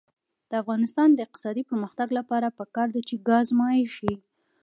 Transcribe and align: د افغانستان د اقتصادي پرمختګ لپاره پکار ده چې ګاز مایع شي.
د 0.49 0.51
افغانستان 0.61 1.09
د 1.13 1.19
اقتصادي 1.25 1.63
پرمختګ 1.69 2.07
لپاره 2.19 2.55
پکار 2.59 2.87
ده 2.95 3.01
چې 3.07 3.15
ګاز 3.29 3.47
مایع 3.59 3.85
شي. 3.97 4.13